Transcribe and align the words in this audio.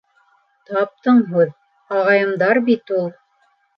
—Таптың 0.69 1.21
һүҙ, 1.33 1.53
ағайымдар 1.99 2.63
бит 2.71 2.95
ул. 3.03 3.09